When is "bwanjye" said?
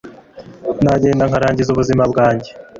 2.11-2.49